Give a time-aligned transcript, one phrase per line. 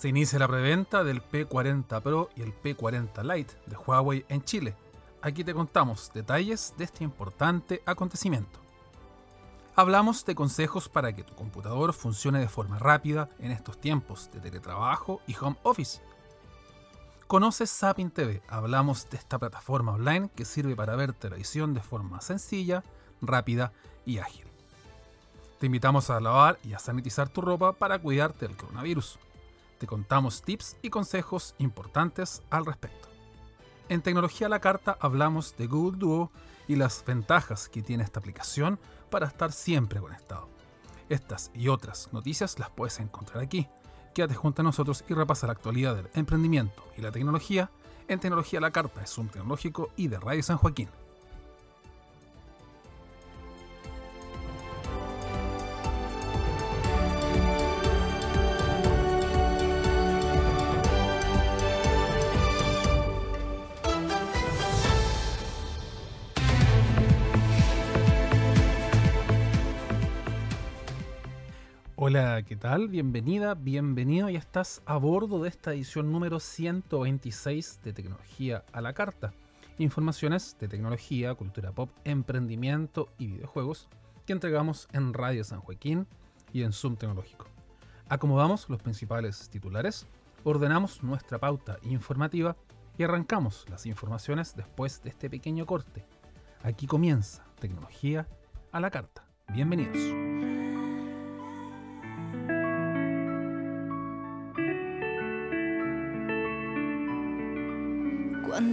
[0.00, 4.74] Se inicia la preventa del P40 Pro y el P40 Lite de Huawei en Chile.
[5.20, 8.60] Aquí te contamos detalles de este importante acontecimiento.
[9.76, 14.40] Hablamos de consejos para que tu computador funcione de forma rápida en estos tiempos de
[14.40, 16.00] teletrabajo y home office.
[17.26, 18.40] Conoces Sapin TV.
[18.48, 22.84] Hablamos de esta plataforma online que sirve para ver televisión de forma sencilla,
[23.20, 23.74] rápida
[24.06, 24.46] y ágil.
[25.58, 29.18] Te invitamos a lavar y a sanitizar tu ropa para cuidarte del coronavirus
[29.80, 33.08] te contamos tips y consejos importantes al respecto.
[33.88, 36.30] En Tecnología la Carta hablamos de Google Duo
[36.68, 40.50] y las ventajas que tiene esta aplicación para estar siempre conectado.
[41.08, 43.68] Estas y otras noticias las puedes encontrar aquí.
[44.14, 47.70] Quédate junto a nosotros y repasa la actualidad del emprendimiento y la tecnología
[48.06, 50.90] en Tecnología la Carta, es un tecnológico y de Radio San Joaquín.
[72.60, 72.88] Tal?
[72.88, 74.28] Bienvenida, bienvenido.
[74.28, 79.32] Ya estás a bordo de esta edición número 126 de Tecnología a la Carta.
[79.78, 83.88] Informaciones de tecnología, cultura pop, emprendimiento y videojuegos
[84.26, 86.06] que entregamos en Radio San Joaquín
[86.52, 87.46] y en Zoom Tecnológico.
[88.10, 90.06] Acomodamos los principales titulares,
[90.44, 92.56] ordenamos nuestra pauta informativa
[92.98, 96.04] y arrancamos las informaciones después de este pequeño corte.
[96.62, 98.28] Aquí comienza Tecnología
[98.70, 99.24] a la Carta.
[99.48, 100.69] Bienvenidos.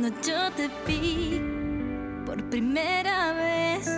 [0.07, 1.41] Cuando yo te vi
[2.25, 3.89] por primera vez,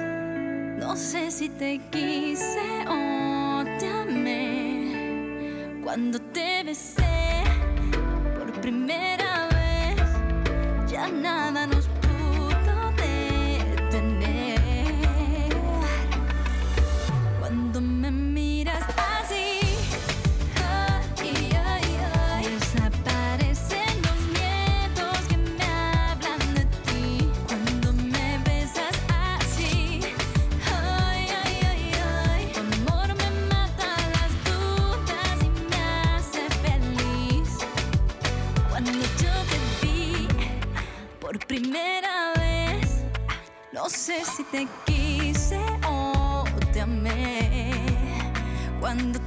[0.80, 5.80] no sé si te quise o te amé.
[5.84, 7.44] Cuando te besé
[8.40, 10.02] por primera vez,
[10.92, 11.79] ya nada nos
[44.40, 47.72] si te quise o te amé.
[48.80, 49.20] Cuando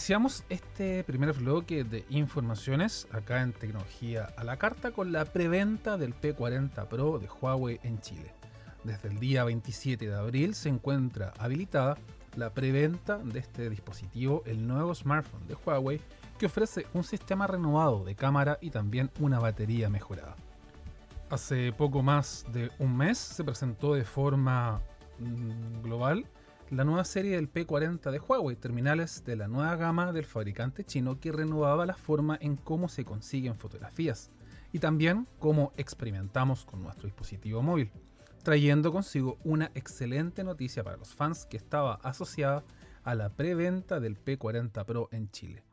[0.00, 5.98] Iniciamos este primer bloque de informaciones acá en Tecnología a la Carta con la preventa
[5.98, 8.32] del P40 Pro de Huawei en Chile.
[8.82, 11.98] Desde el día 27 de abril se encuentra habilitada
[12.34, 16.00] la preventa de este dispositivo, el nuevo smartphone de Huawei,
[16.38, 20.34] que ofrece un sistema renovado de cámara y también una batería mejorada.
[21.28, 24.80] Hace poco más de un mes se presentó de forma
[25.18, 26.24] mm, global
[26.70, 31.18] la nueva serie del P40 de Huawei, terminales de la nueva gama del fabricante chino
[31.18, 34.30] que renovaba la forma en cómo se consiguen fotografías
[34.72, 37.90] y también cómo experimentamos con nuestro dispositivo móvil,
[38.44, 42.62] trayendo consigo una excelente noticia para los fans que estaba asociada
[43.02, 45.64] a la preventa del P40 Pro en Chile.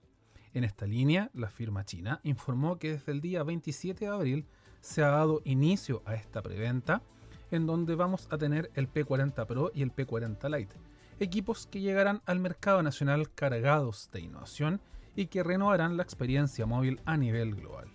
[0.55, 4.47] En esta línea, la firma china informó que desde el día 27 de abril
[4.81, 7.03] se ha dado inicio a esta preventa,
[7.51, 10.75] en donde vamos a tener el P40 Pro y el P40 Lite,
[11.19, 14.81] equipos que llegarán al mercado nacional cargados de innovación
[15.15, 17.87] y que renovarán la experiencia móvil a nivel global.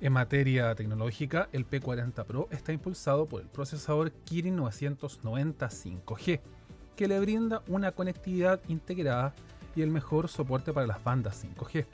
[0.00, 6.40] En materia tecnológica, el P40 Pro está impulsado por el procesador Kirin 990 5G,
[6.94, 9.34] que le brinda una conectividad integrada
[9.74, 11.84] y el mejor soporte para las bandas 5G,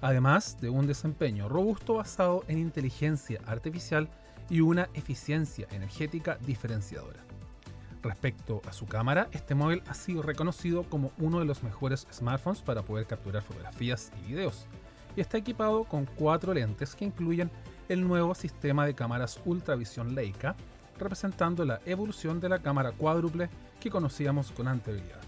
[0.00, 4.08] además de un desempeño robusto basado en inteligencia artificial
[4.50, 7.24] y una eficiencia energética diferenciadora.
[8.02, 12.60] Respecto a su cámara, este móvil ha sido reconocido como uno de los mejores smartphones
[12.60, 14.66] para poder capturar fotografías y videos,
[15.16, 17.50] y está equipado con cuatro lentes que incluyen
[17.88, 20.54] el nuevo sistema de cámaras Ultravisión Leica,
[20.98, 23.48] representando la evolución de la cámara cuádruple
[23.80, 25.20] que conocíamos con anterioridad.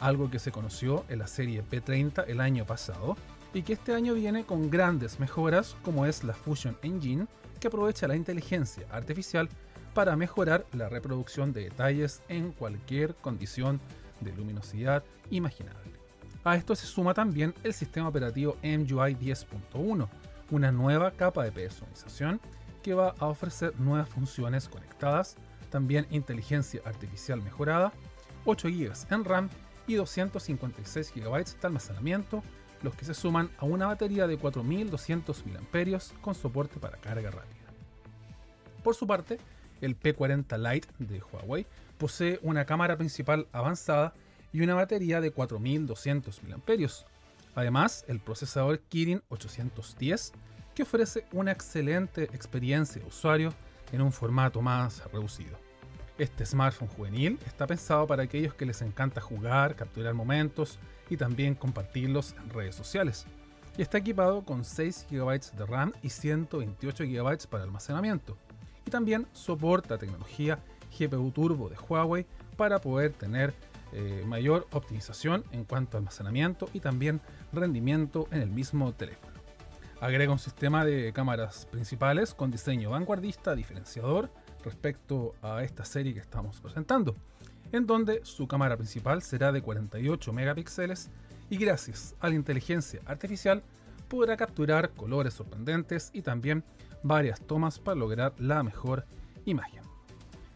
[0.00, 3.16] Algo que se conoció en la serie P30 el año pasado
[3.52, 7.26] y que este año viene con grandes mejoras como es la Fusion Engine,
[7.60, 9.48] que aprovecha la inteligencia artificial
[9.94, 13.80] para mejorar la reproducción de detalles en cualquier condición
[14.20, 15.92] de luminosidad imaginable.
[16.44, 20.08] A esto se suma también el sistema operativo MUI 10.1,
[20.50, 22.40] una nueva capa de personalización
[22.82, 25.36] que va a ofrecer nuevas funciones conectadas,
[25.70, 27.92] también inteligencia artificial mejorada,
[28.44, 29.48] 8 GB en RAM
[29.86, 32.42] y 256 GB de almacenamiento,
[32.84, 37.64] los que se suman a una batería de 4200 mAh con soporte para carga rápida.
[38.82, 39.38] Por su parte,
[39.80, 44.12] el P40 Lite de Huawei posee una cámara principal avanzada
[44.52, 46.60] y una batería de 4200 mAh.
[47.54, 50.32] Además, el procesador Kirin 810
[50.74, 53.54] que ofrece una excelente experiencia de usuario
[53.92, 55.56] en un formato más reducido.
[56.18, 60.78] Este smartphone juvenil está pensado para aquellos que les encanta jugar, capturar momentos
[61.10, 63.26] y también compartirlos en redes sociales.
[63.76, 68.36] Y está equipado con 6 GB de RAM y 128 GB para almacenamiento
[68.86, 70.58] y también soporta tecnología
[70.96, 73.54] GPU Turbo de Huawei para poder tener
[73.92, 77.20] eh, mayor optimización en cuanto a almacenamiento y también
[77.52, 79.32] rendimiento en el mismo teléfono.
[80.00, 84.30] Agrega un sistema de cámaras principales con diseño vanguardista diferenciador
[84.64, 87.14] respecto a esta serie que estamos presentando,
[87.74, 91.10] en donde su cámara principal será de 48 megapíxeles
[91.50, 93.64] y gracias a la inteligencia artificial
[94.06, 96.62] podrá capturar colores sorprendentes y también
[97.02, 99.04] varias tomas para lograr la mejor
[99.44, 99.82] imagen.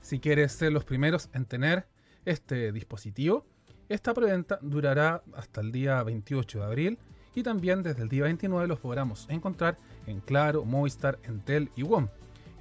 [0.01, 1.89] Si quieres ser los primeros en tener
[2.25, 3.45] este dispositivo,
[3.89, 6.99] esta preventa durará hasta el día 28 de abril
[7.35, 12.07] y también desde el día 29 los podremos encontrar en Claro, Movistar, Entel y WOM,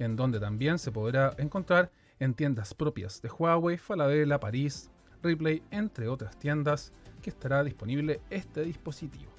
[0.00, 4.90] en donde también se podrá encontrar en tiendas propias de Huawei, Falabella, París,
[5.22, 9.32] Replay, entre otras tiendas que estará disponible este dispositivo.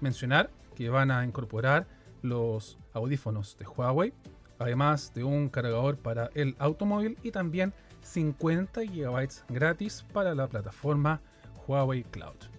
[0.00, 1.86] Mencionar que van a incorporar
[2.22, 4.12] los audífonos de Huawei,
[4.58, 7.72] además de un cargador para el automóvil y también
[8.02, 11.20] 50 GB gratis para la plataforma
[11.66, 12.53] Huawei Cloud.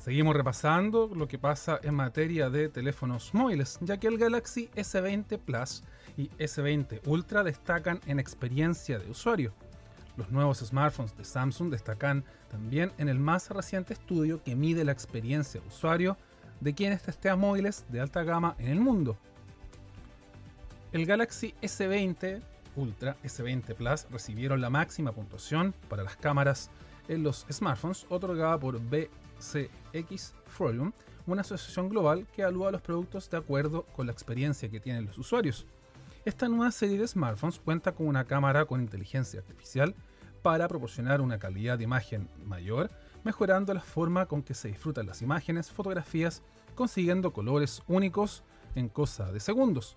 [0.00, 5.38] Seguimos repasando lo que pasa en materia de teléfonos móviles, ya que el Galaxy S20
[5.38, 5.82] Plus
[6.16, 9.52] y S20 Ultra destacan en experiencia de usuario.
[10.16, 14.92] Los nuevos smartphones de Samsung destacan también en el más reciente estudio que mide la
[14.92, 16.16] experiencia de usuario
[16.60, 19.18] de quienes testean móviles de alta gama en el mundo.
[20.92, 22.40] El Galaxy S20
[22.74, 26.70] Ultra, S20 Plus recibieron la máxima puntuación para las cámaras
[27.08, 28.80] en los smartphones otorgada por
[29.40, 30.92] CX Forum,
[31.26, 35.18] una asociación global que evalúa los productos de acuerdo con la experiencia que tienen los
[35.18, 35.66] usuarios.
[36.24, 39.94] Esta nueva serie de smartphones cuenta con una cámara con inteligencia artificial
[40.42, 42.90] para proporcionar una calidad de imagen mayor,
[43.24, 46.42] mejorando la forma con que se disfrutan las imágenes, fotografías,
[46.74, 48.42] consiguiendo colores únicos
[48.74, 49.96] en cosa de segundos.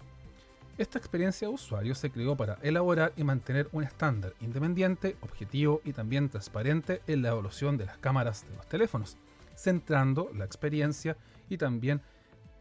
[0.77, 5.93] Esta experiencia de usuario se creó para elaborar y mantener un estándar independiente, objetivo y
[5.93, 9.17] también transparente en la evolución de las cámaras de los teléfonos,
[9.55, 11.17] centrando la experiencia
[11.49, 12.01] y también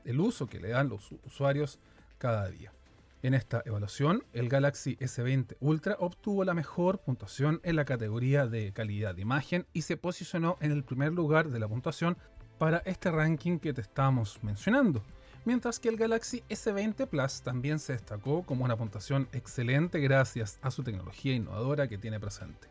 [0.05, 1.79] el uso que le dan los usuarios
[2.19, 2.73] cada día.
[3.23, 8.73] En esta evaluación, el Galaxy S20 Ultra obtuvo la mejor puntuación en la categoría de
[8.73, 12.17] calidad de imagen y se posicionó en el primer lugar de la puntuación
[12.59, 15.05] para este ranking que te estamos mencionando.
[15.45, 20.73] Mientras que el Galaxy S20 Plus también se destacó como una puntuación excelente gracias a
[20.73, 22.69] su tecnología innovadora que tiene presente.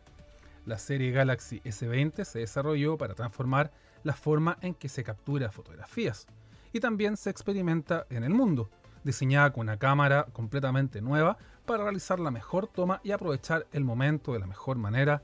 [0.64, 6.26] La serie Galaxy S20 se desarrolló para transformar la forma en que se captura fotografías
[6.72, 8.70] y también se experimenta en el mundo
[9.04, 14.32] diseñada con una cámara completamente nueva para realizar la mejor toma y aprovechar el momento
[14.32, 15.22] de la mejor manera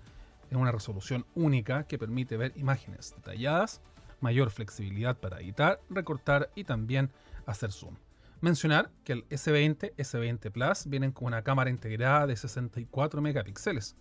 [0.50, 3.80] en una resolución única que permite ver imágenes detalladas,
[4.20, 7.10] mayor flexibilidad para editar, recortar y también
[7.46, 7.96] hacer zoom.
[8.40, 13.96] Mencionar que el S20, S20 Plus vienen con una cámara integrada de 64 megapíxeles,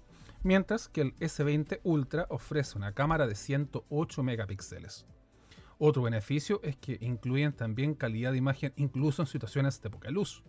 [0.48, 5.06] mientras que el S20 Ultra ofrece una cámara de 108 megapíxeles.
[5.78, 10.46] Otro beneficio es que incluyen también calidad de imagen incluso en situaciones de poca luz.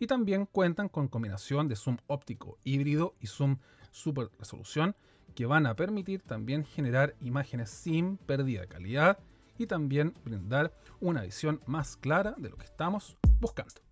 [0.00, 3.58] Y también cuentan con combinación de zoom óptico híbrido y zoom
[3.90, 4.96] super resolución
[5.34, 9.18] que van a permitir también generar imágenes sin pérdida de calidad
[9.58, 13.83] y también brindar una visión más clara de lo que estamos buscando.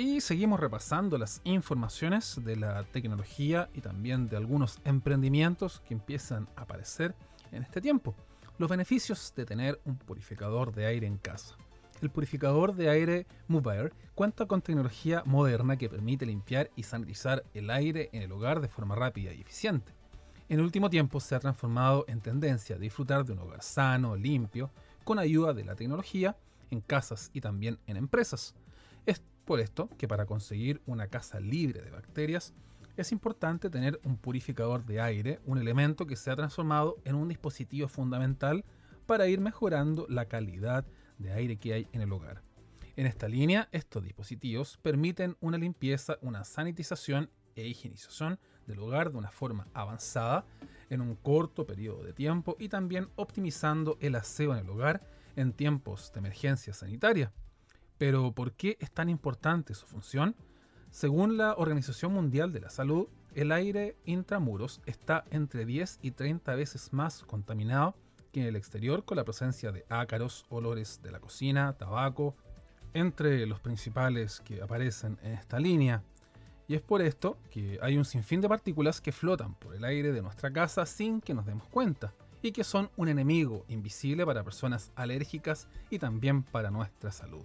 [0.00, 6.48] Aquí seguimos repasando las informaciones de la tecnología y también de algunos emprendimientos que empiezan
[6.54, 7.16] a aparecer
[7.50, 8.14] en este tiempo.
[8.58, 11.56] Los beneficios de tener un purificador de aire en casa.
[12.00, 17.68] El purificador de aire MoveAir cuenta con tecnología moderna que permite limpiar y sanitizar el
[17.68, 19.92] aire en el hogar de forma rápida y eficiente.
[20.48, 24.14] En el último tiempo se ha transformado en tendencia a disfrutar de un hogar sano,
[24.14, 24.70] limpio,
[25.02, 26.36] con ayuda de la tecnología
[26.70, 28.54] en casas y también en empresas.
[29.48, 32.52] Por esto que para conseguir una casa libre de bacterias
[32.98, 37.28] es importante tener un purificador de aire, un elemento que se ha transformado en un
[37.28, 38.62] dispositivo fundamental
[39.06, 40.84] para ir mejorando la calidad
[41.16, 42.42] de aire que hay en el hogar.
[42.94, 49.16] En esta línea, estos dispositivos permiten una limpieza, una sanitización e higienización del hogar de
[49.16, 50.44] una forma avanzada
[50.90, 55.54] en un corto periodo de tiempo y también optimizando el aseo en el hogar en
[55.54, 57.32] tiempos de emergencia sanitaria.
[57.98, 60.36] Pero ¿por qué es tan importante su función?
[60.90, 66.54] Según la Organización Mundial de la Salud, el aire intramuros está entre 10 y 30
[66.54, 67.94] veces más contaminado
[68.32, 72.34] que en el exterior con la presencia de ácaros, olores de la cocina, tabaco,
[72.94, 76.02] entre los principales que aparecen en esta línea.
[76.66, 80.12] Y es por esto que hay un sinfín de partículas que flotan por el aire
[80.12, 84.44] de nuestra casa sin que nos demos cuenta y que son un enemigo invisible para
[84.44, 87.44] personas alérgicas y también para nuestra salud.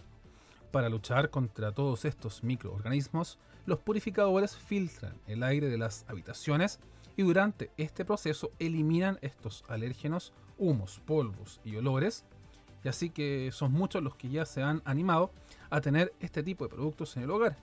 [0.73, 6.79] Para luchar contra todos estos microorganismos, los purificadores filtran el aire de las habitaciones
[7.15, 12.25] y durante este proceso eliminan estos alérgenos, humos, polvos y olores,
[12.83, 15.31] y así que son muchos los que ya se han animado
[15.69, 17.55] a tener este tipo de productos en el hogar.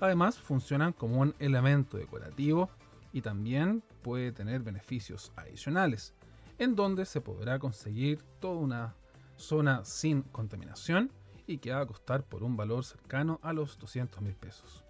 [0.00, 2.70] Además, funcionan como un elemento decorativo
[3.12, 6.14] y también puede tener beneficios adicionales,
[6.56, 8.94] en donde se podrá conseguir toda una
[9.36, 11.12] zona sin contaminación
[11.46, 14.84] y que va a costar por un valor cercano a los 200 mil pesos.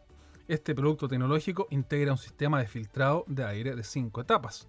[0.49, 4.69] Este producto tecnológico integra un sistema de filtrado de aire de 5 etapas,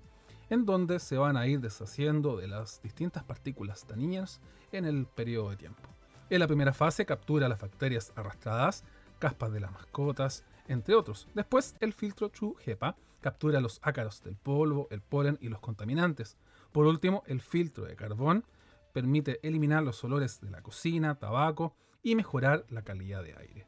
[0.50, 5.52] en donde se van a ir deshaciendo de las distintas partículas dañinas en el periodo
[5.52, 5.82] de tiempo.
[6.30, 8.84] En la primera fase captura las bacterias arrastradas,
[9.20, 11.28] caspas de las mascotas, entre otros.
[11.34, 16.38] Después el filtro True HEPA captura los ácaros del polvo, el polen y los contaminantes.
[16.72, 18.46] Por último, el filtro de carbón
[18.94, 23.68] permite eliminar los olores de la cocina, tabaco y mejorar la calidad de aire.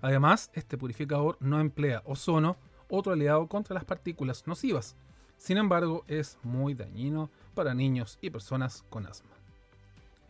[0.00, 2.56] Además, este purificador no emplea ozono,
[2.88, 4.96] otro aliado contra las partículas nocivas.
[5.36, 9.30] Sin embargo, es muy dañino para niños y personas con asma.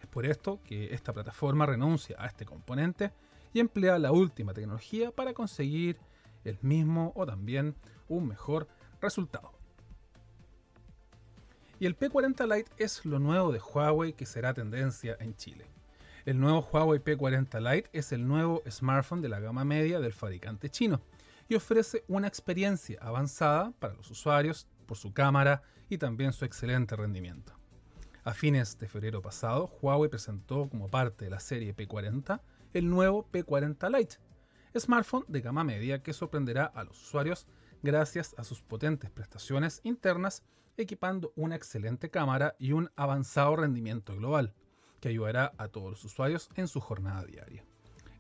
[0.01, 3.13] Es por esto que esta plataforma renuncia a este componente
[3.53, 5.99] y emplea la última tecnología para conseguir
[6.45, 7.75] el mismo o también
[8.09, 8.69] un mejor
[9.01, 9.60] resultado.
[11.81, 15.65] Y el P40 Lite es lo nuevo de Huawei que será tendencia en Chile.
[16.27, 20.69] El nuevo Huawei P40 Lite es el nuevo smartphone de la gama media del fabricante
[20.69, 21.01] chino
[21.49, 26.97] y ofrece una experiencia avanzada para los usuarios por su cámara y también su excelente
[26.97, 27.55] rendimiento.
[28.25, 32.43] A fines de febrero pasado, Huawei presentó como parte de la serie P40
[32.75, 34.17] el nuevo P40 Lite,
[34.79, 37.47] smartphone de gama media que sorprenderá a los usuarios
[37.83, 40.43] gracias a sus potentes prestaciones internas,
[40.83, 44.55] equipando una excelente cámara y un avanzado rendimiento global,
[45.01, 47.65] que ayudará a todos los usuarios en su jornada diaria.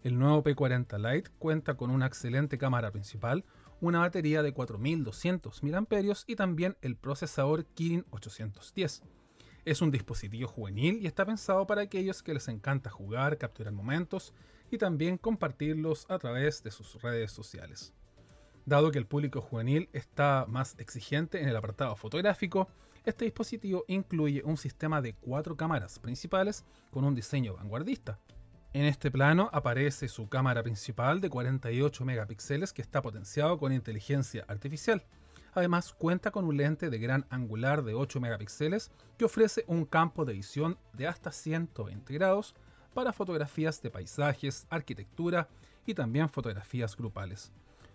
[0.03, 3.44] El nuevo P40 Lite cuenta con una excelente cámara principal,
[3.81, 5.87] una batería de 4200 mAh
[6.27, 9.03] y también el procesador Kirin 810.
[9.64, 14.33] Es un dispositivo juvenil y está pensado para aquellos que les encanta jugar, capturar momentos
[14.70, 17.92] y también compartirlos a través de sus redes sociales.
[18.70, 22.68] Dado que el público juvenil está más exigente en el apartado fotográfico,
[23.04, 28.20] este dispositivo incluye un sistema de cuatro cámaras principales con un diseño vanguardista.
[28.72, 34.44] En este plano aparece su cámara principal de 48 megapíxeles que está potenciado con inteligencia
[34.46, 35.02] artificial.
[35.52, 40.24] Además cuenta con un lente de gran angular de 8 megapíxeles que ofrece un campo
[40.24, 42.54] de visión de hasta 120 grados
[42.94, 45.48] para fotografías de paisajes, arquitectura
[45.87, 47.50] y también fotografías grupales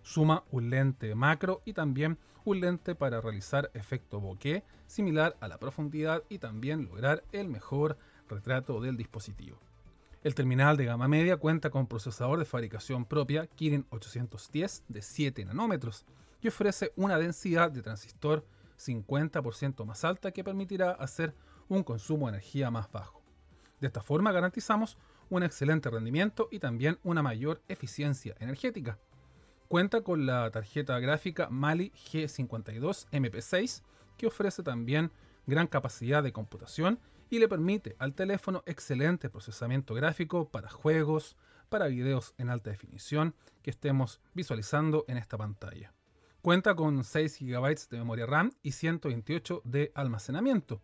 [0.05, 5.57] suma un lente macro y también un lente para realizar efecto bokeh similar a la
[5.57, 7.97] profundidad y también lograr el mejor
[8.29, 9.59] retrato del dispositivo.
[10.23, 15.43] El terminal de gama media cuenta con procesador de fabricación propia Kirin 810 de 7
[15.45, 16.05] nanómetros
[16.39, 18.45] y ofrece una densidad de transistor
[18.77, 21.33] 50% más alta que permitirá hacer
[21.67, 23.23] un consumo de energía más bajo.
[23.79, 24.97] De esta forma garantizamos
[25.29, 28.99] un excelente rendimiento y también una mayor eficiencia energética.
[29.67, 33.81] Cuenta con la tarjeta gráfica Mali G52 MP6
[34.15, 35.11] que ofrece también
[35.47, 36.99] gran capacidad de computación
[37.31, 41.35] y le permite al teléfono excelente procesamiento gráfico para juegos,
[41.69, 45.91] para videos en alta definición que estemos visualizando en esta pantalla.
[46.43, 50.79] Cuenta con 6 GB de memoria RAM y 128 de almacenamiento.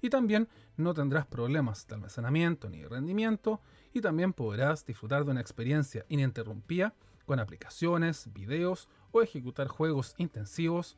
[0.00, 3.60] Y también no tendrás problemas de almacenamiento ni de rendimiento
[3.92, 6.94] y también podrás disfrutar de una experiencia ininterrumpida
[7.26, 10.96] con aplicaciones, videos o ejecutar juegos intensivos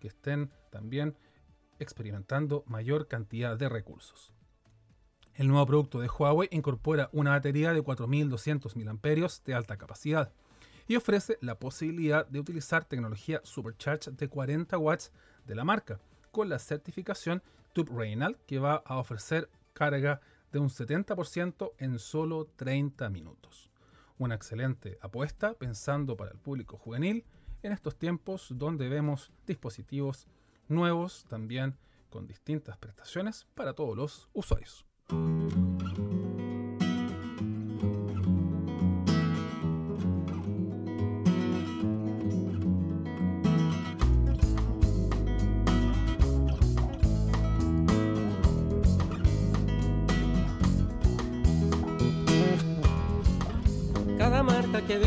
[0.00, 1.16] que estén también
[1.78, 4.32] experimentando mayor cantidad de recursos.
[5.34, 10.32] El nuevo producto de Huawei incorpora una batería de 4200 mAh de alta capacidad
[10.86, 15.12] y ofrece la posibilidad de utilizar tecnología Supercharge de 40 watts
[15.44, 15.98] de la marca,
[16.30, 20.20] con la certificación Tube Reynal que va a ofrecer carga
[20.52, 23.70] de un 70% en solo 30 minutos.
[24.16, 27.24] Una excelente apuesta pensando para el público juvenil
[27.62, 30.28] en estos tiempos donde vemos dispositivos
[30.68, 31.76] nuevos también
[32.10, 34.86] con distintas prestaciones para todos los usuarios.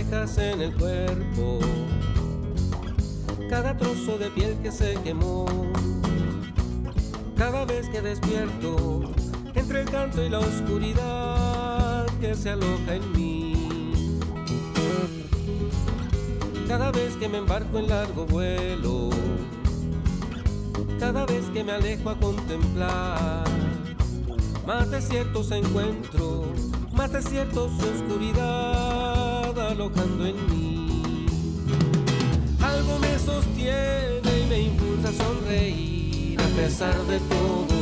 [0.10, 1.60] En el cuerpo,
[3.50, 5.46] cada trozo de piel que se quemó,
[7.36, 9.02] cada vez que despierto
[9.54, 14.18] entre el canto y la oscuridad que se aloja en mí.
[16.70, 19.10] Cada vez que me embarco en largo vuelo,
[21.00, 23.44] cada vez que me alejo a contemplar,
[24.66, 26.46] más desiertos encuentro,
[26.94, 29.27] más desiertos y oscuridad
[29.80, 31.26] en mí.
[32.62, 37.78] Algo me sostiene y me impulsa a sonreír a pesar de todo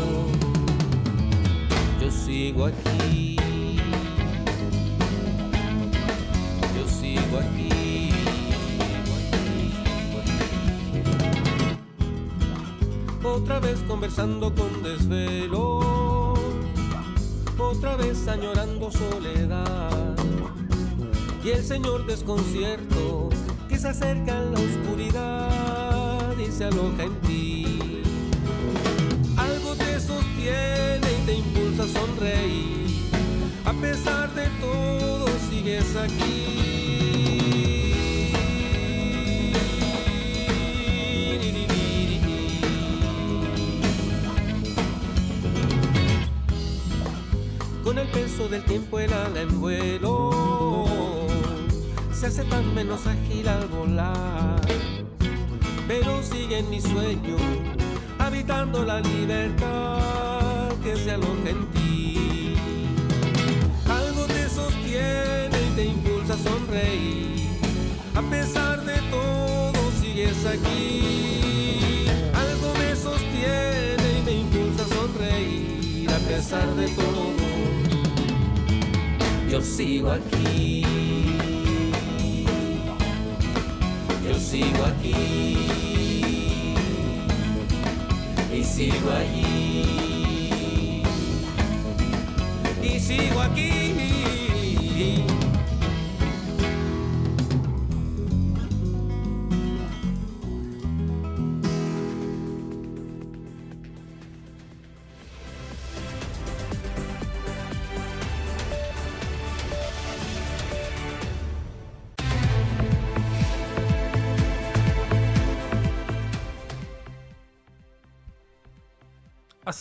[2.06, 3.36] yo sigo aquí.
[6.76, 8.12] Yo sigo aquí.
[13.24, 16.36] Otra vez conversando con desvelo.
[17.58, 20.15] Otra vez añorando soledad.
[21.46, 23.30] Y el Señor desconcierto
[23.70, 28.02] que se acerca en la oscuridad y se aloja en ti.
[29.38, 33.12] Algo te sostiene y te impulsa a sonreír.
[33.64, 36.56] A pesar de todo, sigues aquí.
[47.84, 50.55] Con el peso del tiempo el ala en vuelo
[52.26, 54.60] se hace tan menos ágil al volar,
[55.88, 57.38] pero sigue en mi sueño
[58.18, 62.56] habitando la libertad que se aloja en ti.
[63.88, 67.60] Algo te sostiene y te impulsa a sonreír.
[68.16, 72.08] A pesar de todo, sigues aquí.
[72.34, 76.10] Algo me sostiene y me impulsa a sonreír.
[76.10, 77.34] A pesar de todo,
[79.48, 80.95] yo sigo aquí.
[84.46, 85.58] Sigo aquí
[88.54, 91.02] y sigo allí
[92.84, 93.76] y sigo aquí.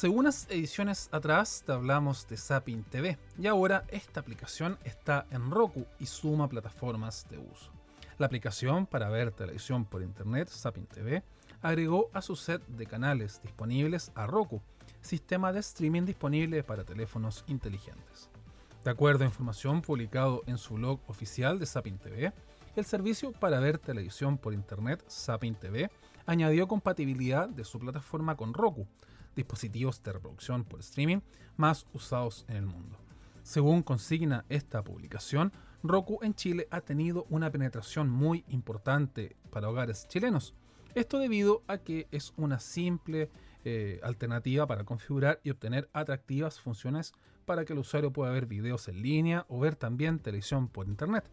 [0.04, 5.50] Hace unas ediciones atrás te hablamos de Sapin TV y ahora esta aplicación está en
[5.50, 7.72] Roku y suma plataformas de uso.
[8.18, 11.22] La aplicación para ver televisión por internet, Sapin TV,
[11.62, 14.60] agregó a su set de canales disponibles a Roku,
[15.00, 18.28] sistema de streaming disponible para teléfonos inteligentes.
[18.84, 22.30] De acuerdo a información publicado en su blog oficial de Sapin TV,
[22.76, 25.90] el servicio para ver televisión por internet, Sapin TV,
[26.26, 28.86] añadió compatibilidad de su plataforma con Roku,
[29.34, 31.20] dispositivos de reproducción por streaming
[31.56, 32.98] más usados en el mundo.
[33.42, 40.08] Según consigna esta publicación, Roku en Chile ha tenido una penetración muy importante para hogares
[40.08, 40.54] chilenos.
[40.94, 43.30] Esto debido a que es una simple
[43.64, 47.12] eh, alternativa para configurar y obtener atractivas funciones
[47.44, 51.28] para que el usuario pueda ver videos en línea o ver también televisión por internet.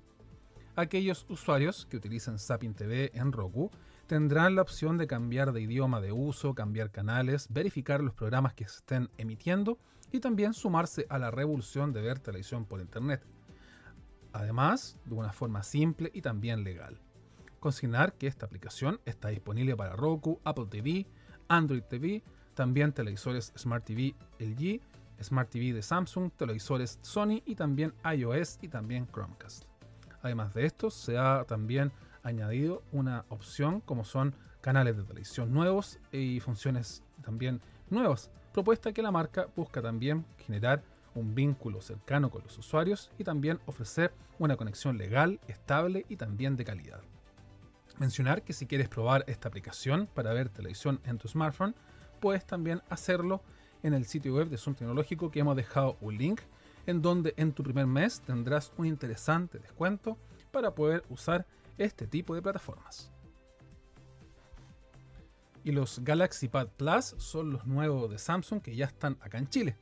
[0.75, 3.71] Aquellos usuarios que utilicen Sapin TV en Roku
[4.11, 8.67] tendrán la opción de cambiar de idioma de uso, cambiar canales, verificar los programas que
[8.67, 9.79] se estén emitiendo
[10.11, 13.25] y también sumarse a la revolución de ver televisión por internet.
[14.33, 16.99] además de una forma simple y también legal.
[17.61, 21.07] Consignar que esta aplicación está disponible para Roku, Apple TV,
[21.47, 22.21] Android TV,
[22.53, 24.81] también televisores Smart TV LG,
[25.23, 29.63] Smart TV de Samsung, televisores Sony y también iOS y también Chromecast.
[30.21, 31.93] Además de esto, se ha también
[32.23, 39.01] añadido una opción como son canales de televisión nuevos y funciones también nuevas, propuesta que
[39.01, 40.83] la marca busca también generar
[41.15, 46.55] un vínculo cercano con los usuarios y también ofrecer una conexión legal, estable y también
[46.55, 47.01] de calidad.
[47.97, 51.75] Mencionar que si quieres probar esta aplicación para ver televisión en tu smartphone,
[52.19, 53.41] puedes también hacerlo
[53.83, 56.41] en el sitio web de Zoom Tecnológico que hemos dejado un link
[56.87, 60.17] en donde en tu primer mes tendrás un interesante descuento
[60.51, 61.45] para poder usar
[61.83, 63.11] este tipo de plataformas.
[65.63, 69.47] Y los Galaxy Pad Plus son los nuevos de Samsung que ya están acá en
[69.47, 69.77] Chile.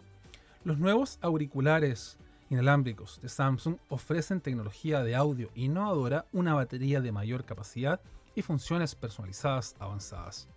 [0.64, 2.18] Los nuevos auriculares
[2.50, 8.02] inalámbricos de Samsung ofrecen tecnología de audio innovadora, una batería de mayor capacidad
[8.36, 10.48] y funciones personalizadas avanzadas.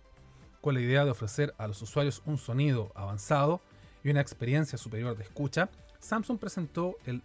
[0.61, 3.61] Con la idea de ofrecer a los usuarios un sonido avanzado
[4.03, 7.21] y una experiencia superior de escucha, Samsung presentó el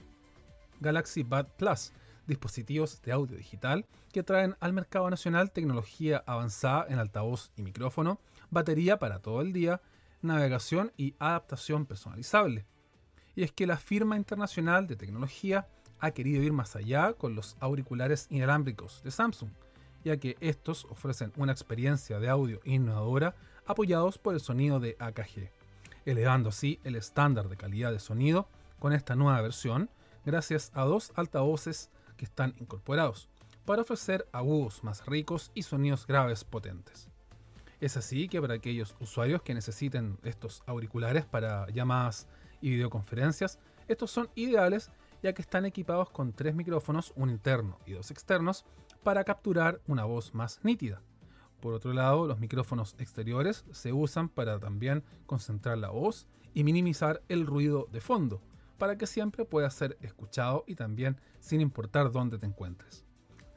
[0.81, 1.93] Galaxy Bud Plus,
[2.29, 8.21] dispositivos de audio digital que traen al mercado nacional tecnología avanzada en altavoz y micrófono,
[8.51, 9.81] batería para todo el día,
[10.23, 12.67] navegación y adaptación personalizable.
[13.35, 15.67] Y es que la firma internacional de tecnología
[15.99, 19.51] ha querido ir más allá con los auriculares inalámbricos de Samsung,
[20.05, 23.35] ya que estos ofrecen una experiencia de audio innovadora
[23.67, 25.51] apoyados por el sonido de AKG,
[26.05, 29.91] elevando así el estándar de calidad de sonido con esta nueva versión
[30.25, 33.31] gracias a dos altavoces que están incorporados
[33.65, 37.09] para ofrecer agudos más ricos y sonidos graves potentes.
[37.81, 42.27] Es así que para aquellos usuarios que necesiten estos auriculares para llamadas
[42.61, 44.91] y videoconferencias, estos son ideales
[45.23, 48.65] ya que están equipados con tres micrófonos, un interno y dos externos,
[49.03, 51.03] para capturar una voz más nítida.
[51.61, 57.23] Por otro lado, los micrófonos exteriores se usan para también concentrar la voz y minimizar
[57.29, 58.41] el ruido de fondo,
[58.79, 63.05] para que siempre pueda ser escuchado y también sin importar dónde te encuentres.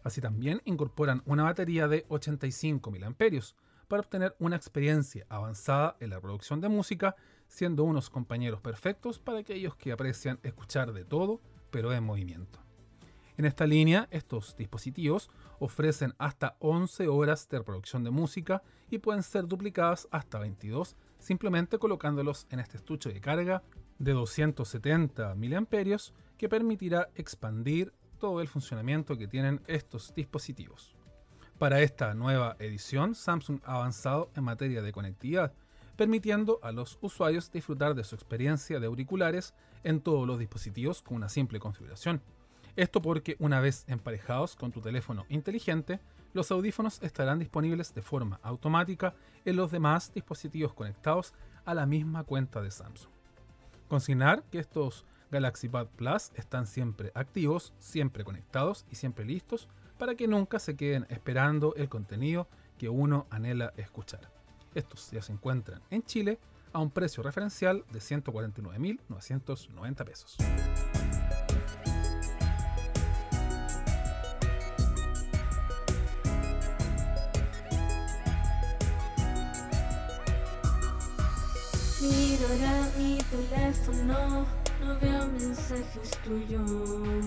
[0.03, 3.15] Así también incorporan una batería de 85 mAh
[3.87, 7.15] para obtener una experiencia avanzada en la producción de música,
[7.47, 12.59] siendo unos compañeros perfectos para aquellos que aprecian escuchar de todo, pero en movimiento.
[13.37, 15.29] En esta línea, estos dispositivos
[15.59, 21.77] ofrecen hasta 11 horas de reproducción de música y pueden ser duplicadas hasta 22 simplemente
[21.77, 23.63] colocándolos en este estuche de carga
[24.01, 25.97] de 270 mAh
[26.37, 30.95] que permitirá expandir todo el funcionamiento que tienen estos dispositivos.
[31.59, 35.53] Para esta nueva edición, Samsung ha avanzado en materia de conectividad,
[35.95, 41.17] permitiendo a los usuarios disfrutar de su experiencia de auriculares en todos los dispositivos con
[41.17, 42.23] una simple configuración.
[42.75, 45.99] Esto porque una vez emparejados con tu teléfono inteligente,
[46.33, 49.13] los audífonos estarán disponibles de forma automática
[49.45, 51.35] en los demás dispositivos conectados
[51.65, 53.20] a la misma cuenta de Samsung.
[53.91, 60.15] Consignar que estos Galaxy Pad Plus están siempre activos, siempre conectados y siempre listos para
[60.15, 64.31] que nunca se queden esperando el contenido que uno anhela escuchar.
[64.75, 66.39] Estos ya se encuentran en Chile
[66.71, 70.37] a un precio referencial de 149.990 pesos.
[83.31, 84.45] Teléfono,
[84.81, 87.25] no veo mensajes tuyos.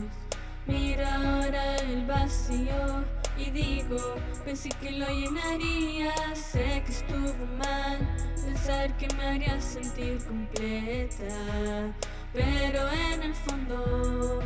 [0.67, 3.05] Mira ahora el vacío
[3.39, 3.99] y digo,
[4.45, 6.13] pensé que lo llenaría.
[6.35, 7.99] Sé que estuvo mal
[8.37, 11.93] pensar que me haría sentir completa,
[12.33, 14.43] pero en el fondo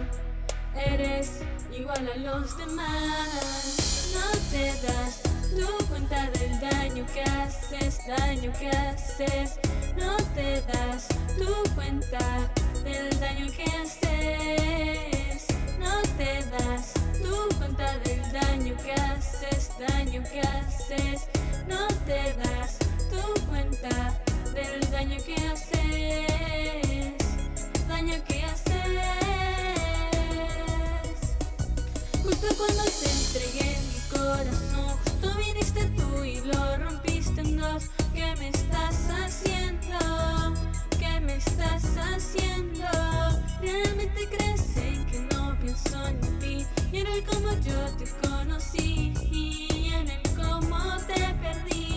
[0.75, 1.41] eres
[1.77, 4.15] igual a los demás.
[4.15, 9.59] No te das tu cuenta del daño que haces, daño que haces
[9.99, 12.19] no te das tu cuenta
[12.85, 15.47] del daño que haces.
[15.79, 21.27] No te das tu cuenta del daño que haces, daño que haces.
[21.67, 22.79] No te das
[23.11, 24.15] tu cuenta
[24.55, 27.17] del daño que haces,
[27.89, 28.69] daño que haces.
[32.23, 37.91] Justo cuando te entregué mi corazón, justo viniste tú y lo rompiste en dos.
[38.15, 40.55] ¿Qué me estás haciendo?
[40.99, 42.85] ¿Qué me estás haciendo?
[43.61, 46.67] ¿Realmente crees en que no pienso en ti?
[46.93, 51.88] Y en el cómo yo te conocí y en el cómo te perdí.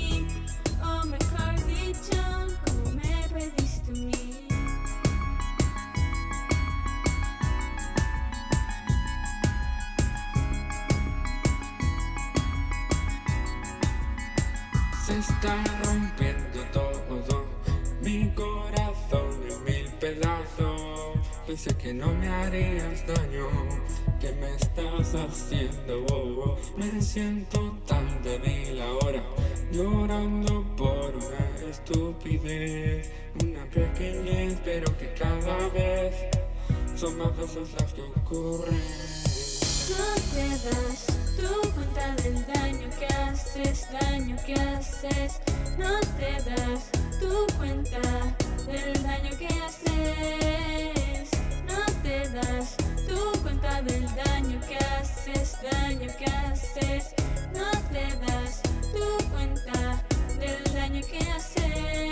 [15.22, 17.46] Está rompiendo todo,
[18.02, 21.20] mi corazón en mil pedazos.
[21.46, 23.48] Pensé que no me harías daño,
[24.20, 26.58] que me estás haciendo.
[26.76, 29.24] Me siento tan débil ahora,
[29.72, 33.12] llorando por una estupidez,
[33.44, 36.16] una pequeñez, pero que cada vez
[36.96, 38.82] son más veces las que ocurren.
[39.92, 45.42] No te das tu cuenta del daño que haces, daño que haces.
[45.78, 48.00] No te das tu cuenta
[48.68, 51.30] del daño que haces.
[51.66, 52.78] No te das
[53.08, 57.14] tu cuenta del daño que haces, daño que haces.
[57.54, 58.62] No te das
[58.94, 60.04] tu cuenta
[60.40, 62.11] del daño que haces,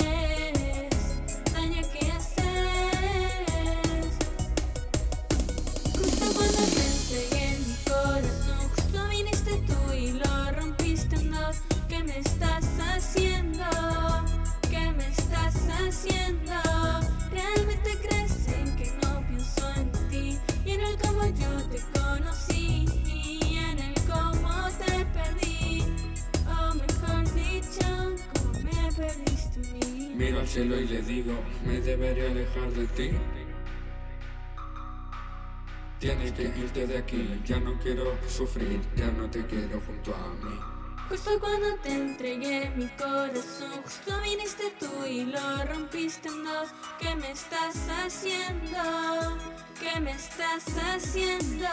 [30.49, 31.33] cielo y le digo,
[31.63, 33.11] me debería alejar de ti.
[35.99, 40.33] Tienes que irte de aquí, ya no quiero sufrir, ya no te quiero junto a
[40.43, 40.59] mí.
[41.07, 46.69] Justo cuando te entregué mi corazón, justo viniste tú y lo rompiste en dos.
[46.99, 49.37] ¿Qué me estás haciendo?
[49.79, 51.67] ¿Qué me estás haciendo?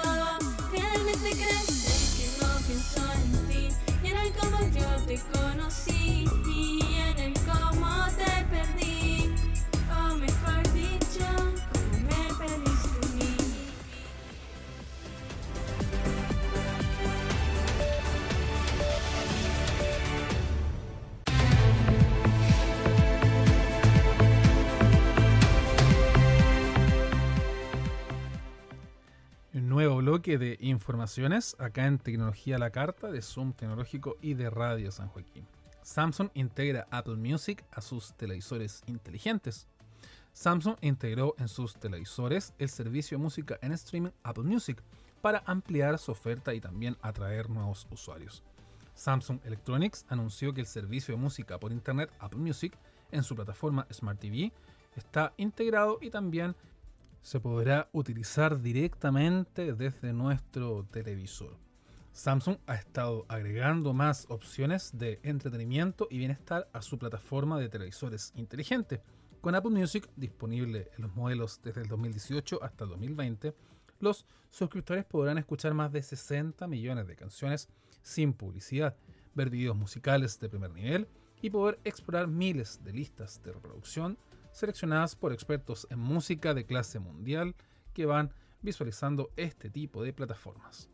[0.71, 3.69] ¿Realmente crees que no pienso en ti?
[4.03, 7.36] Y en el cómo yo te conocí, y en el
[29.63, 34.93] nuevo bloque de informaciones acá en Tecnología la Carta de Zoom Tecnológico y de Radio
[34.93, 35.47] San Joaquín.
[35.83, 39.67] Samsung integra Apple Music a sus televisores inteligentes.
[40.35, 44.83] Samsung integró en sus televisores el servicio de música en streaming Apple Music
[45.23, 48.43] para ampliar su oferta y también atraer nuevos usuarios.
[48.95, 52.77] Samsung Electronics anunció que el servicio de música por internet Apple Music
[53.11, 54.53] en su plataforma Smart TV
[54.97, 56.55] está integrado y también
[57.27, 61.59] se podrá utilizar directamente desde nuestro televisor.
[62.13, 68.33] Samsung ha estado agregando más opciones de entretenimiento y bienestar a su plataforma de televisores
[68.37, 69.03] inteligente.
[69.41, 73.57] Con Apple Music disponible en los modelos desde el 2018 hasta el 2020,
[73.99, 77.69] los suscriptores podrán escuchar más de 60 millones de canciones
[78.03, 78.97] sin publicidad,
[79.35, 81.09] ver videos musicales de primer nivel
[81.43, 84.17] y poder explorar miles de listas de reproducción
[84.57, 87.55] seleccionadas por expertos en música de clase mundial
[87.93, 88.33] que van
[88.63, 90.89] visualizando este tipo de plataformas.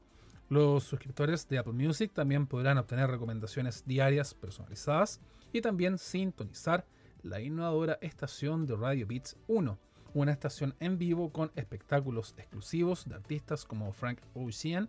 [0.49, 5.21] Los suscriptores de Apple Music también podrán obtener recomendaciones diarias personalizadas
[5.53, 6.85] y también sintonizar
[7.23, 9.79] la innovadora estación de Radio Beats 1,
[10.15, 14.89] una estación en vivo con espectáculos exclusivos de artistas como Frank Ocean,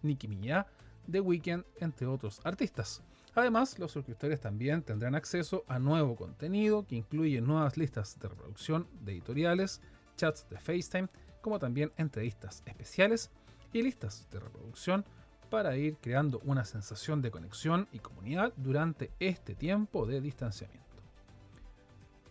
[0.00, 0.64] Nicki Minaj,
[1.10, 3.02] The Weeknd, entre otros artistas.
[3.34, 8.86] Además, los suscriptores también tendrán acceso a nuevo contenido que incluye nuevas listas de reproducción
[9.00, 9.80] de editoriales,
[10.16, 11.08] chats de FaceTime,
[11.40, 13.30] como también entrevistas especiales
[13.72, 15.04] y listas de reproducción
[15.50, 20.84] para ir creando una sensación de conexión y comunidad durante este tiempo de distanciamiento.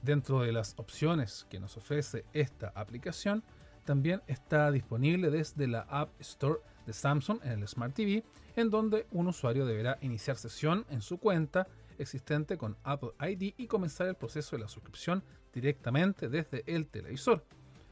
[0.01, 3.43] Dentro de las opciones que nos ofrece esta aplicación,
[3.85, 8.23] también está disponible desde la App Store de Samsung en el Smart TV,
[8.55, 11.67] en donde un usuario deberá iniciar sesión en su cuenta
[11.97, 15.23] existente con Apple ID y comenzar el proceso de la suscripción
[15.53, 17.45] directamente desde el televisor.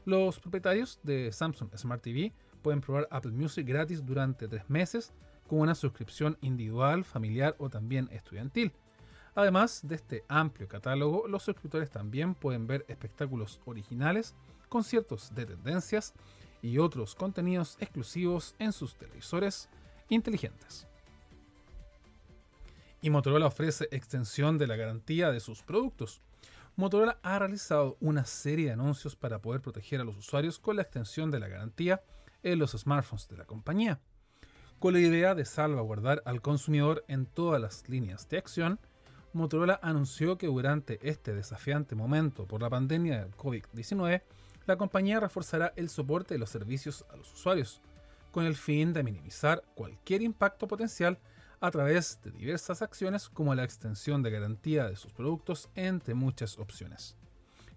[0.04, 2.32] Los propietarios de Samsung Smart TV
[2.62, 5.12] pueden probar Apple Music gratis durante tres meses
[5.48, 8.72] con una suscripción individual, familiar o también estudiantil.
[9.34, 14.34] Además de este amplio catálogo, los suscriptores también pueden ver espectáculos originales,
[14.68, 16.14] conciertos de tendencias
[16.62, 19.68] y otros contenidos exclusivos en sus televisores
[20.08, 20.86] inteligentes.
[23.02, 26.22] Y Motorola ofrece extensión de la garantía de sus productos.
[26.76, 30.82] Motorola ha realizado una serie de anuncios para poder proteger a los usuarios con la
[30.82, 32.02] extensión de la garantía
[32.44, 34.00] en los smartphones de la compañía.
[34.78, 38.80] Con la idea de salvaguardar al consumidor en todas las líneas de acción,
[39.32, 44.22] Motorola anunció que durante este desafiante momento por la pandemia del COVID-19,
[44.66, 47.80] la compañía reforzará el soporte de los servicios a los usuarios,
[48.30, 51.18] con el fin de minimizar cualquier impacto potencial
[51.60, 56.58] a través de diversas acciones como la extensión de garantía de sus productos entre muchas
[56.58, 57.16] opciones.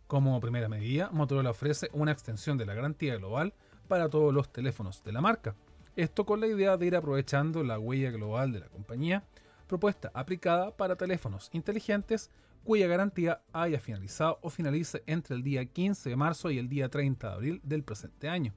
[0.07, 3.53] Como primera medida, Motorola ofrece una extensión de la garantía global
[3.87, 5.55] para todos los teléfonos de la marca.
[5.95, 9.23] Esto con la idea de ir aprovechando la huella global de la compañía,
[9.67, 12.29] propuesta aplicada para teléfonos inteligentes
[12.65, 16.89] cuya garantía haya finalizado o finalice entre el día 15 de marzo y el día
[16.89, 18.53] 30 de abril del presente año,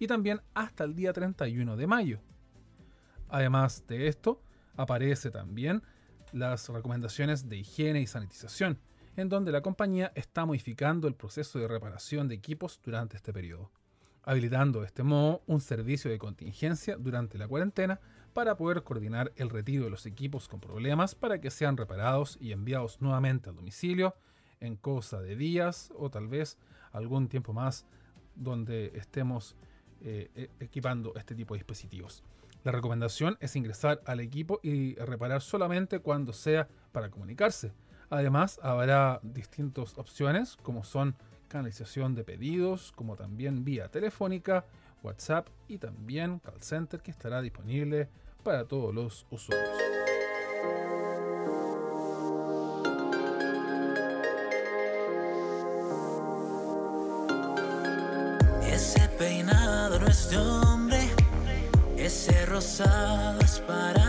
[0.00, 2.20] y también hasta el día 31 de mayo.
[3.28, 4.42] Además de esto,
[4.76, 5.82] aparece también
[6.32, 8.80] las recomendaciones de higiene y sanitización,
[9.16, 13.70] en donde la compañía está modificando el proceso de reparación de equipos durante este periodo,
[14.24, 18.00] habilitando de este modo un servicio de contingencia durante la cuarentena
[18.34, 22.52] para poder coordinar el retiro de los equipos con problemas para que sean reparados y
[22.52, 24.14] enviados nuevamente al domicilio
[24.60, 26.58] en cosa de días o tal vez
[26.92, 27.86] algún tiempo más
[28.34, 29.56] donde estemos
[30.02, 32.24] eh, e-, equipando este tipo de dispositivos.
[32.64, 37.72] La recomendación es ingresar al equipo y reparar solamente cuando sea para comunicarse.
[38.10, 41.14] Además, habrá distintas opciones como son
[41.48, 44.64] canalización de pedidos, como también vía telefónica,
[45.02, 48.08] WhatsApp y también call center que estará disponible
[48.44, 49.70] para todos los usuarios.
[58.62, 61.08] Ese peinado no es de hombre,
[61.96, 64.03] ese rosado es para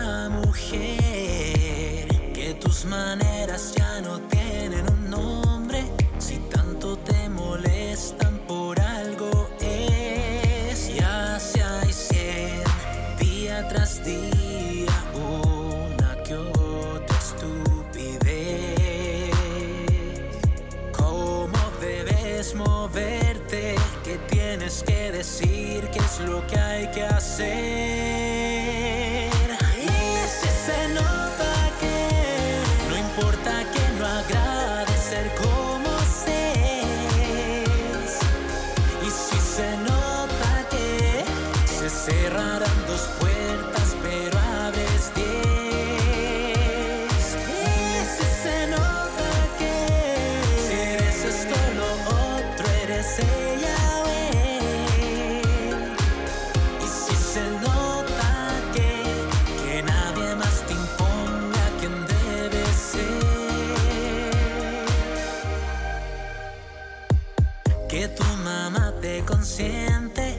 [69.56, 70.38] te consiente,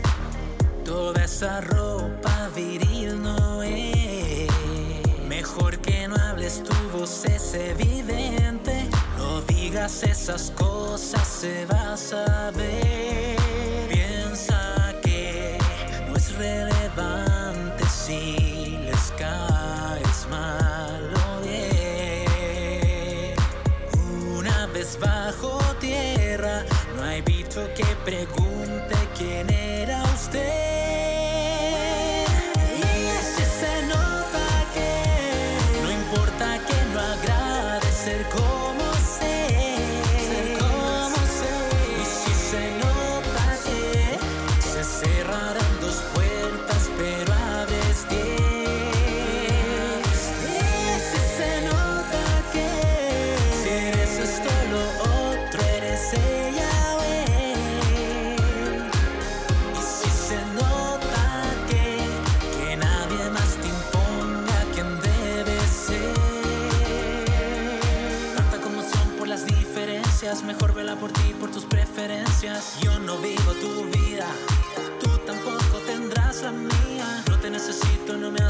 [0.85, 4.49] toda esa ropa viril no es.
[5.27, 8.87] Mejor que no hables, tu voz es evidente.
[9.17, 13.37] No digas esas cosas, se va a saber.
[13.89, 15.57] Piensa que
[16.07, 23.35] no es relevante si les caes mal o bien.
[24.37, 26.63] Una vez bajo tierra,
[26.95, 28.56] no hay bicho que pregunte
[29.17, 30.86] quién era usted.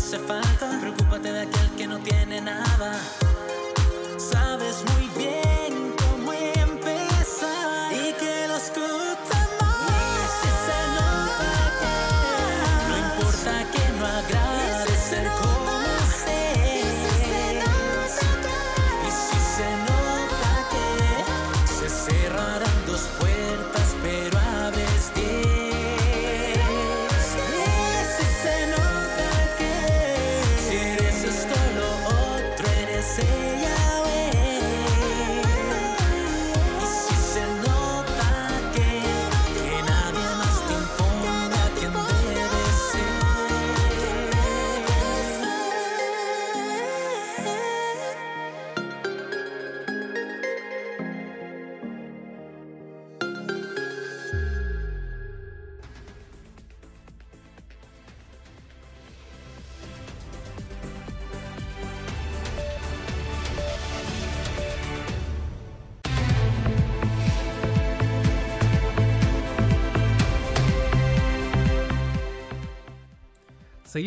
[0.07, 0.46] Necesito, no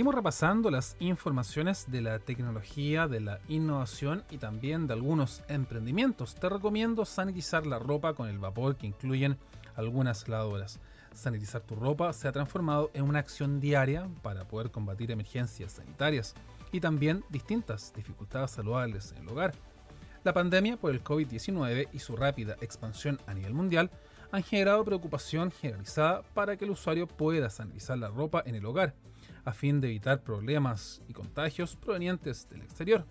[0.01, 6.34] Seguimos repasando las informaciones de la tecnología, de la innovación y también de algunos emprendimientos.
[6.36, 9.36] Te recomiendo sanitizar la ropa con el vapor que incluyen
[9.76, 10.80] algunas lavadoras.
[11.12, 16.34] Sanitizar tu ropa se ha transformado en una acción diaria para poder combatir emergencias sanitarias
[16.72, 19.53] y también distintas dificultades saludables en el hogar.
[20.24, 23.90] La pandemia por el COVID-19 y su rápida expansión a nivel mundial
[24.32, 28.94] han generado preocupación generalizada para que el usuario pueda sanitizar la ropa en el hogar
[29.45, 33.07] a fin de evitar problemas y contagios provenientes del exterior.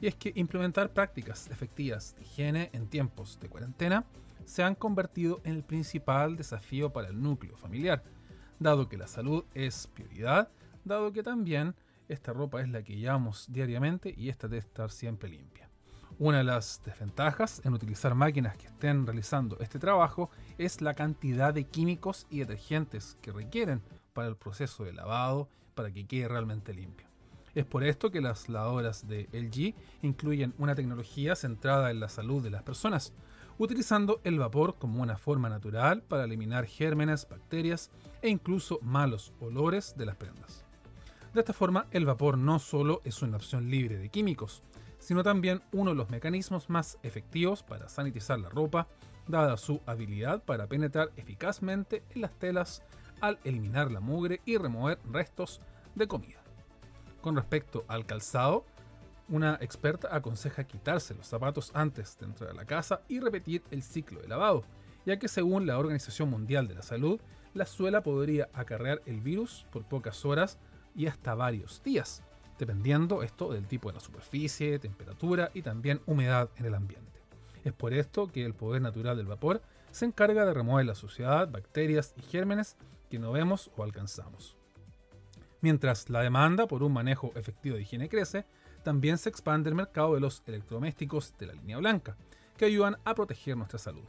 [0.00, 4.04] Y es que implementar prácticas efectivas de higiene en tiempos de cuarentena
[4.44, 8.02] se han convertido en el principal desafío para el núcleo familiar,
[8.58, 10.48] dado que la salud es prioridad,
[10.84, 11.74] dado que también
[12.08, 15.68] esta ropa es la que llevamos diariamente y esta debe estar siempre limpia.
[16.18, 21.54] Una de las desventajas en utilizar máquinas que estén realizando este trabajo es la cantidad
[21.54, 26.74] de químicos y detergentes que requieren para el proceso de lavado para que quede realmente
[26.74, 27.06] limpio.
[27.54, 32.42] Es por esto que las lavadoras de LG incluyen una tecnología centrada en la salud
[32.42, 33.12] de las personas,
[33.58, 37.90] utilizando el vapor como una forma natural para eliminar gérmenes, bacterias
[38.22, 40.64] e incluso malos olores de las prendas.
[41.34, 44.62] De esta forma, el vapor no solo es una opción libre de químicos,
[44.98, 48.86] sino también uno de los mecanismos más efectivos para sanitizar la ropa,
[49.26, 52.82] dada su habilidad para penetrar eficazmente en las telas
[53.22, 55.60] al eliminar la mugre y remover restos
[55.94, 56.42] de comida.
[57.22, 58.66] Con respecto al calzado,
[59.28, 63.82] una experta aconseja quitarse los zapatos antes de entrar a la casa y repetir el
[63.82, 64.64] ciclo de lavado,
[65.06, 67.20] ya que según la Organización Mundial de la Salud,
[67.54, 70.58] la suela podría acarrear el virus por pocas horas
[70.96, 72.22] y hasta varios días,
[72.58, 77.20] dependiendo esto del tipo de la superficie, temperatura y también humedad en el ambiente.
[77.64, 79.62] Es por esto que el poder natural del vapor
[79.92, 82.76] se encarga de remover la suciedad, bacterias y gérmenes
[83.12, 84.56] que no vemos o alcanzamos.
[85.60, 88.46] Mientras la demanda por un manejo efectivo de higiene crece,
[88.82, 92.16] también se expande el mercado de los electrodomésticos de la línea blanca,
[92.56, 94.08] que ayudan a proteger nuestra salud.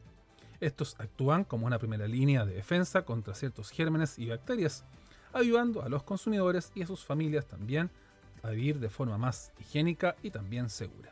[0.61, 4.85] Estos actúan como una primera línea de defensa contra ciertos gérmenes y bacterias,
[5.33, 7.91] ayudando a los consumidores y a sus familias también
[8.41, 11.11] a vivir de forma más higiénica y también segura.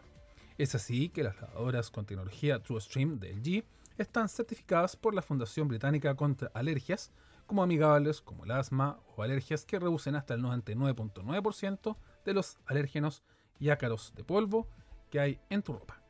[0.57, 3.65] Es así que las lavadoras con tecnología TrueStream de LG
[3.97, 7.11] están certificadas por la Fundación Británica contra Alergias
[7.51, 13.23] como amigables como el asma o alergias que reducen hasta el 99.9% de los alérgenos
[13.59, 14.69] y ácaros de polvo
[15.09, 16.01] que hay en tu ropa.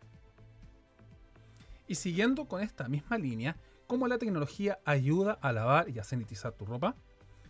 [1.87, 6.51] Y siguiendo con esta misma línea, cómo la tecnología ayuda a lavar y a sanitizar
[6.51, 6.93] tu ropa,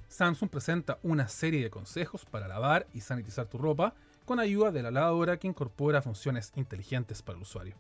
[0.08, 4.84] Samsung presenta una serie de consejos para lavar y sanitizar tu ropa con ayuda de
[4.84, 7.76] la lavadora que incorpora funciones inteligentes para el usuario.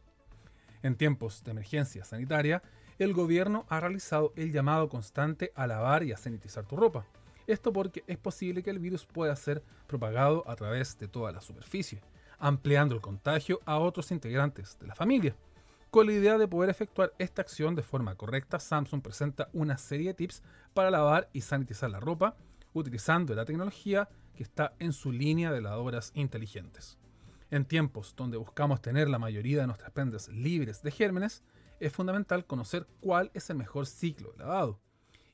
[0.83, 2.61] En tiempos de emergencia sanitaria,
[3.03, 7.03] el gobierno ha realizado el llamado constante a lavar y a sanitizar tu ropa.
[7.47, 11.41] Esto porque es posible que el virus pueda ser propagado a través de toda la
[11.41, 12.03] superficie,
[12.37, 15.35] ampliando el contagio a otros integrantes de la familia.
[15.89, 20.09] Con la idea de poder efectuar esta acción de forma correcta, Samsung presenta una serie
[20.09, 20.43] de tips
[20.75, 22.35] para lavar y sanitizar la ropa,
[22.71, 26.99] utilizando la tecnología que está en su línea de lavadoras inteligentes.
[27.49, 31.43] En tiempos donde buscamos tener la mayoría de nuestras prendas libres de gérmenes,
[31.81, 34.79] es fundamental conocer cuál es el mejor ciclo de lavado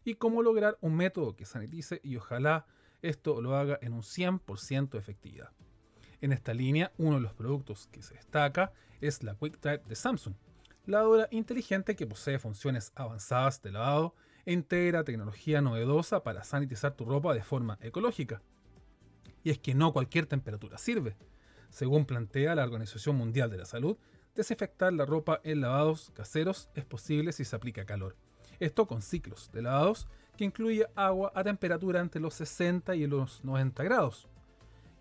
[0.05, 2.65] y cómo lograr un método que sanitice y ojalá
[3.01, 5.51] esto lo haga en un 100% de efectividad.
[6.21, 8.71] En esta línea, uno de los productos que se destaca
[9.01, 10.35] es la QuickType de Samsung,
[10.85, 17.03] lavadora inteligente que posee funciones avanzadas de lavado e integra tecnología novedosa para sanitizar tu
[17.03, 18.41] ropa de forma ecológica.
[19.43, 21.17] Y es que no cualquier temperatura sirve.
[21.69, 23.97] Según plantea la Organización Mundial de la Salud,
[24.37, 28.15] Desinfectar la ropa en lavados caseros es posible si se aplica calor.
[28.59, 30.07] Esto con ciclos de lavados
[30.37, 34.27] que incluye agua a temperatura entre los 60 y los 90 grados.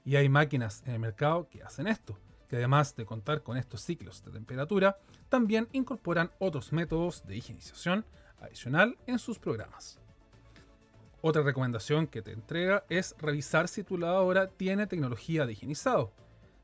[0.07, 2.19] Y hay máquinas en el mercado que hacen esto,
[2.49, 4.97] que además de contar con estos ciclos de temperatura,
[5.29, 8.07] también incorporan otros métodos de higienización
[8.41, 10.01] adicional en sus programas.
[11.21, 16.11] Otra recomendación que te entrega es revisar si tu lavadora tiene tecnología de higienizado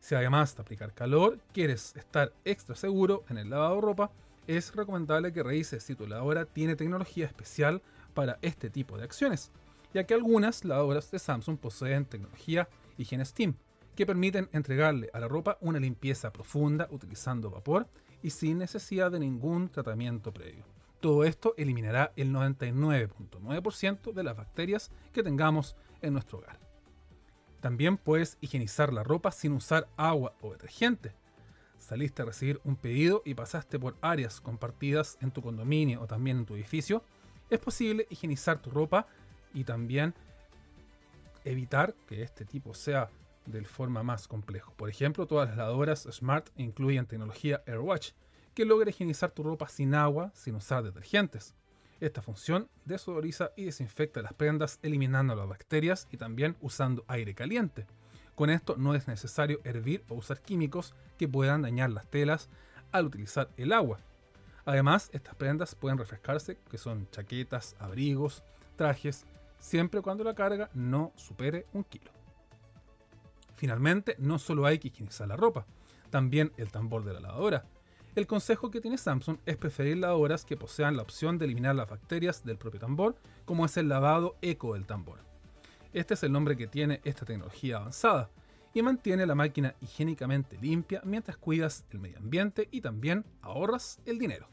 [0.02, 4.10] si además de aplicar calor quieres estar extra seguro en el lavado de ropa,
[4.48, 7.80] es recomendable que revises si tu lavadora tiene tecnología especial
[8.12, 9.52] para este tipo de acciones,
[9.94, 13.54] ya que algunas lavadoras de Samsung poseen tecnología Higiene Steam,
[13.94, 17.86] que permiten entregarle a la ropa una limpieza profunda utilizando vapor
[18.24, 20.64] y sin necesidad de ningún tratamiento previo.
[21.00, 26.71] Todo esto eliminará el 99.9% de las bacterias que tengamos en nuestro hogar.
[27.62, 31.14] También puedes higienizar la ropa sin usar agua o detergente.
[31.78, 36.38] Saliste a recibir un pedido y pasaste por áreas compartidas en tu condominio o también
[36.38, 37.04] en tu edificio.
[37.50, 39.06] Es posible higienizar tu ropa
[39.54, 40.12] y también
[41.44, 43.10] evitar que este tipo sea
[43.46, 44.74] de forma más complejo.
[44.74, 48.10] Por ejemplo, todas las lavadoras Smart incluyen tecnología AirWatch,
[48.54, 51.54] que logra higienizar tu ropa sin agua, sin usar detergentes.
[52.02, 57.86] Esta función desodoriza y desinfecta las prendas eliminando las bacterias y también usando aire caliente.
[58.34, 62.48] Con esto no es necesario hervir o usar químicos que puedan dañar las telas
[62.90, 64.00] al utilizar el agua.
[64.64, 68.42] Además, estas prendas pueden refrescarse, que son chaquetas, abrigos,
[68.74, 69.24] trajes,
[69.60, 72.10] siempre cuando la carga no supere un kilo.
[73.54, 75.66] Finalmente, no solo hay que higienizar la ropa,
[76.10, 77.64] también el tambor de la lavadora.
[78.14, 81.88] El consejo que tiene Samsung es preferir lavadoras que posean la opción de eliminar las
[81.88, 85.20] bacterias del propio tambor, como es el lavado eco del tambor.
[85.94, 88.28] Este es el nombre que tiene esta tecnología avanzada
[88.74, 94.18] y mantiene la máquina higiénicamente limpia mientras cuidas el medio ambiente y también ahorras el
[94.18, 94.46] dinero.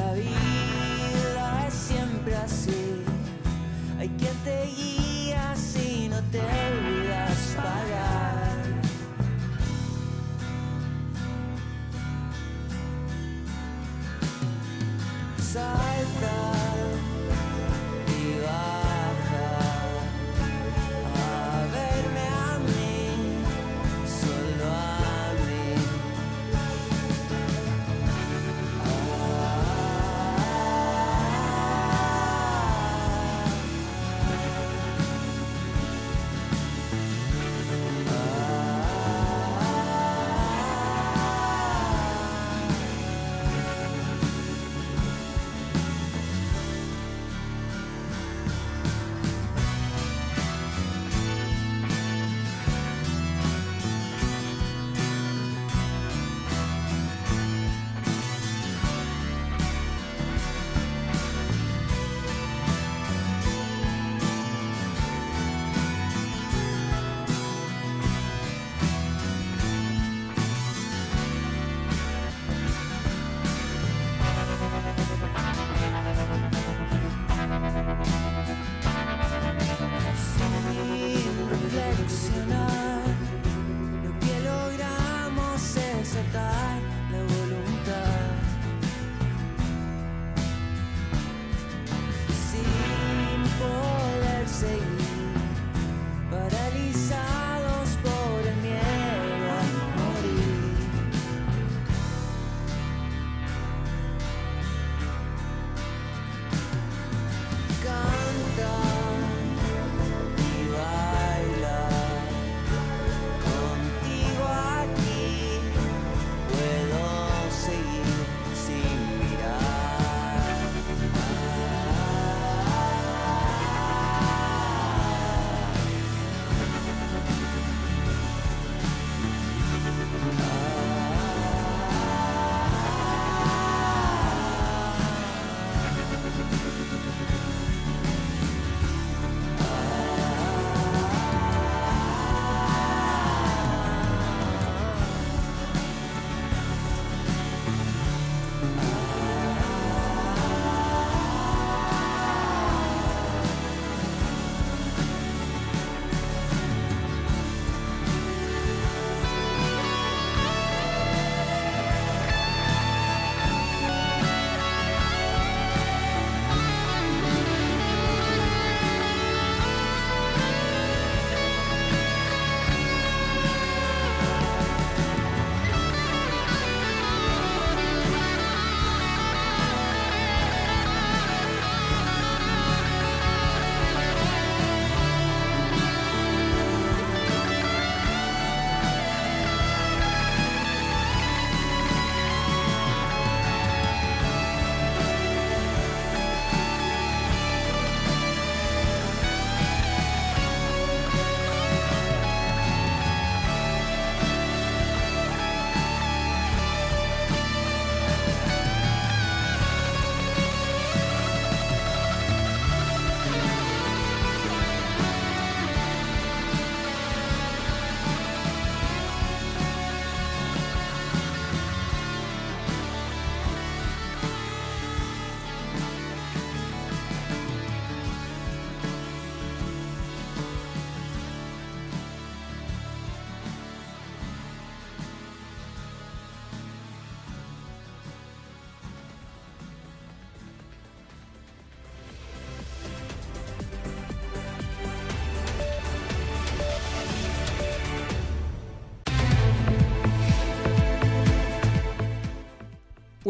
[0.00, 0.39] La vida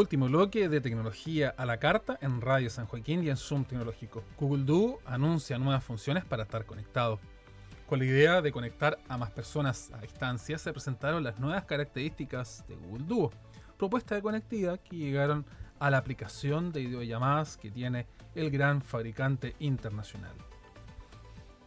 [0.01, 4.25] Último bloque de tecnología a la carta en Radio San Joaquín y en Zoom Tecnológico.
[4.39, 7.21] Google Duo anuncia nuevas funciones para estar conectado.
[7.87, 12.65] Con la idea de conectar a más personas a distancia, se presentaron las nuevas características
[12.67, 13.31] de Google Duo,
[13.77, 15.45] propuesta de conectividad que llegaron
[15.79, 20.35] a la aplicación de videollamadas que tiene el gran fabricante internacional.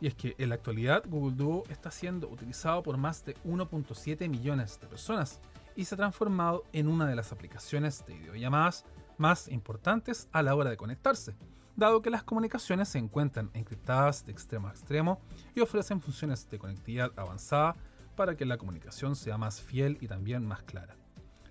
[0.01, 4.27] Y es que en la actualidad Google Duo está siendo utilizado por más de 1.7
[4.27, 5.39] millones de personas
[5.75, 8.85] y se ha transformado en una de las aplicaciones de videollamadas
[9.17, 11.35] más importantes a la hora de conectarse,
[11.75, 15.21] dado que las comunicaciones se encuentran encriptadas de extremo a extremo
[15.55, 17.75] y ofrecen funciones de conectividad avanzada
[18.15, 20.95] para que la comunicación sea más fiel y también más clara.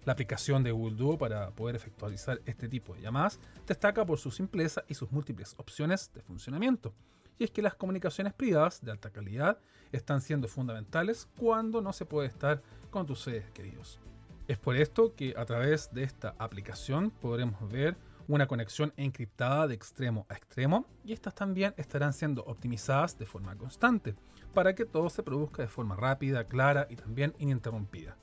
[0.04, 4.30] La aplicación de Google Duo para poder efectualizar este tipo de llamadas destaca por su
[4.32, 6.92] simpleza y sus múltiples opciones de funcionamiento.
[7.38, 9.58] Y es que las comunicaciones privadas de alta calidad
[9.93, 14.01] están siendo fundamentales cuando no se puede estar con tus seres queridos.
[14.49, 17.97] Es por esto que a través de esta aplicación podremos ver
[18.28, 23.57] una conexión encriptada de extremo a extremo y estas también estarán siendo optimizadas de forma
[23.57, 24.14] constante
[24.55, 28.16] para que todo se produzca de forma rápida, clara y también ininterrumpida.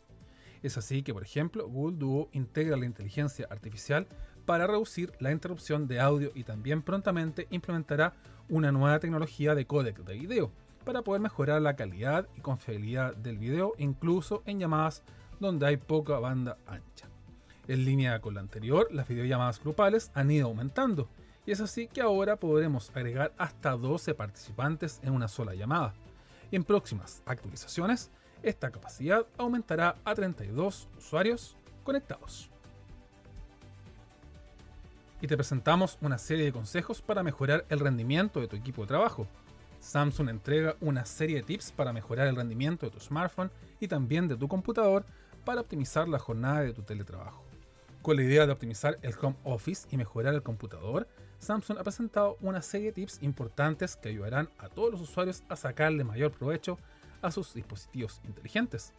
[0.62, 4.08] Es así que, por ejemplo, Google Duo integra la inteligencia artificial
[4.46, 8.14] para reducir la interrupción de audio y también prontamente implementará
[8.50, 10.52] una nueva tecnología de códec de video
[10.90, 15.04] para poder mejorar la calidad y confiabilidad del video incluso en llamadas
[15.40, 17.08] donde hay poca banda ancha.
[17.68, 21.08] En línea con la anterior, las videollamadas grupales han ido aumentando,
[21.46, 25.94] y es así que ahora podremos agregar hasta 12 participantes en una sola llamada.
[26.52, 28.10] En próximas actualizaciones,
[28.42, 32.50] esta capacidad aumentará a 32 usuarios conectados.
[35.22, 38.88] Y te presentamos una serie de consejos para mejorar el rendimiento de tu equipo de
[38.88, 39.28] trabajo.
[39.80, 44.28] Samsung entrega una serie de tips para mejorar el rendimiento de tu smartphone y también
[44.28, 45.06] de tu computador
[45.46, 47.44] para optimizar la jornada de tu teletrabajo.
[48.02, 51.08] Con la idea de optimizar el home office y mejorar el computador,
[51.40, 55.56] Samsung ha presentado una serie de tips importantes que ayudarán a todos los usuarios a
[55.56, 56.78] sacarle mayor provecho
[57.22, 58.94] a sus dispositivos inteligentes.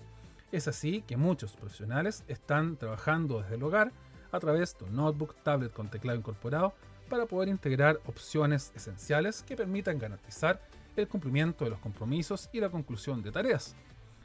[0.53, 3.93] Es así que muchos profesionales están trabajando desde el hogar
[4.33, 6.75] a través de un notebook, tablet con teclado incorporado
[7.09, 10.61] para poder integrar opciones esenciales que permitan garantizar
[11.01, 13.75] el cumplimiento de los compromisos y la conclusión de tareas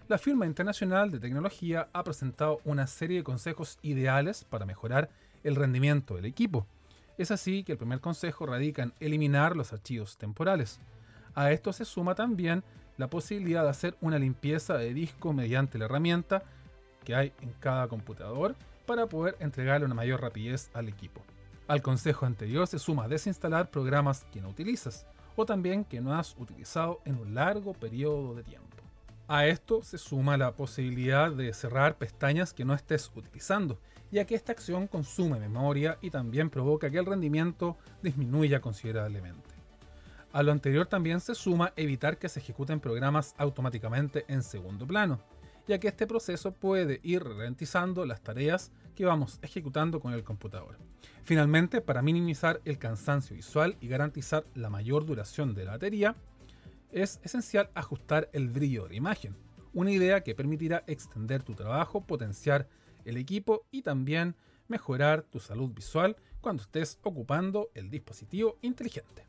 [0.08, 5.10] la firma internacional de tecnología ha presentado una serie de consejos ideales para mejorar
[5.44, 6.68] el rendimiento del equipo.
[7.18, 10.80] Es así que el primer consejo radica en eliminar los archivos temporales.
[11.34, 12.64] A esto se suma también
[12.98, 16.44] la posibilidad de hacer una limpieza de disco mediante la herramienta
[17.04, 18.56] que hay en cada computador
[18.86, 21.24] para poder entregarle una mayor rapidez al equipo.
[21.68, 26.36] Al consejo anterior se suma desinstalar programas que no utilizas o también que no has
[26.38, 28.66] utilizado en un largo periodo de tiempo.
[29.28, 33.80] A esto se suma la posibilidad de cerrar pestañas que no estés utilizando,
[34.12, 39.56] ya que esta acción consume memoria y también provoca que el rendimiento disminuya considerablemente.
[40.32, 45.20] A lo anterior también se suma evitar que se ejecuten programas automáticamente en segundo plano,
[45.68, 50.78] ya que este proceso puede ir ralentizando las tareas que vamos ejecutando con el computador.
[51.24, 56.16] Finalmente, para minimizar el cansancio visual y garantizar la mayor duración de la batería,
[56.92, 59.36] es esencial ajustar el brillo de imagen,
[59.74, 62.68] una idea que permitirá extender tu trabajo, potenciar
[63.04, 64.36] el equipo y también
[64.68, 69.25] mejorar tu salud visual cuando estés ocupando el dispositivo inteligente.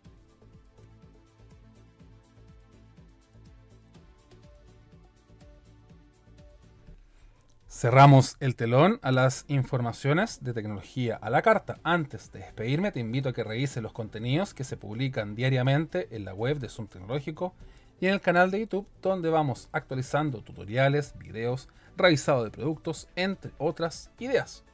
[7.77, 11.79] Cerramos el telón a las informaciones de tecnología a la carta.
[11.83, 16.25] Antes de despedirme, te invito a que revises los contenidos que se publican diariamente en
[16.25, 17.53] la web de Zoom Tecnológico
[18.01, 21.69] y en el canal de YouTube, donde vamos actualizando tutoriales, videos,
[21.99, 24.65] revisado de productos, entre otras ideas.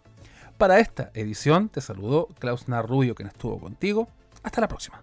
[0.56, 4.06] Para esta edición te saludó Klaus Narrubio, quien estuvo contigo.
[4.44, 5.02] Hasta la próxima.